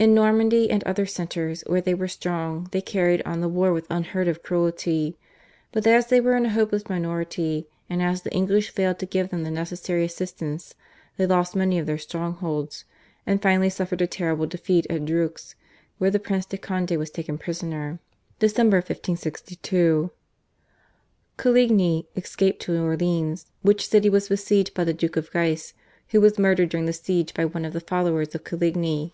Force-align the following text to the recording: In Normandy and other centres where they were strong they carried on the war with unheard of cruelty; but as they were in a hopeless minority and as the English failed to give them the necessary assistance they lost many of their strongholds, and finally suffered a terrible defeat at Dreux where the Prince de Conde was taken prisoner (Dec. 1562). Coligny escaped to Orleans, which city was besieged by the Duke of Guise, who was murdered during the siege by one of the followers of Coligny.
In 0.00 0.14
Normandy 0.14 0.70
and 0.70 0.84
other 0.84 1.06
centres 1.06 1.64
where 1.66 1.80
they 1.80 1.92
were 1.92 2.06
strong 2.06 2.68
they 2.70 2.80
carried 2.80 3.20
on 3.22 3.40
the 3.40 3.48
war 3.48 3.72
with 3.72 3.84
unheard 3.90 4.28
of 4.28 4.44
cruelty; 4.44 5.18
but 5.72 5.84
as 5.88 6.06
they 6.06 6.20
were 6.20 6.36
in 6.36 6.46
a 6.46 6.50
hopeless 6.50 6.88
minority 6.88 7.66
and 7.90 8.00
as 8.00 8.22
the 8.22 8.30
English 8.30 8.70
failed 8.70 9.00
to 9.00 9.06
give 9.06 9.30
them 9.30 9.42
the 9.42 9.50
necessary 9.50 10.04
assistance 10.04 10.76
they 11.16 11.26
lost 11.26 11.56
many 11.56 11.80
of 11.80 11.86
their 11.86 11.98
strongholds, 11.98 12.84
and 13.26 13.42
finally 13.42 13.68
suffered 13.68 14.00
a 14.00 14.06
terrible 14.06 14.46
defeat 14.46 14.86
at 14.88 15.04
Dreux 15.04 15.34
where 15.96 16.12
the 16.12 16.20
Prince 16.20 16.46
de 16.46 16.58
Conde 16.58 16.92
was 16.92 17.10
taken 17.10 17.36
prisoner 17.36 17.98
(Dec. 18.38 18.56
1562). 18.56 20.12
Coligny 21.36 22.06
escaped 22.14 22.62
to 22.62 22.80
Orleans, 22.80 23.46
which 23.62 23.88
city 23.88 24.08
was 24.08 24.28
besieged 24.28 24.74
by 24.74 24.84
the 24.84 24.94
Duke 24.94 25.16
of 25.16 25.32
Guise, 25.32 25.74
who 26.10 26.20
was 26.20 26.38
murdered 26.38 26.68
during 26.68 26.86
the 26.86 26.92
siege 26.92 27.34
by 27.34 27.44
one 27.44 27.64
of 27.64 27.72
the 27.72 27.80
followers 27.80 28.32
of 28.36 28.44
Coligny. 28.44 29.12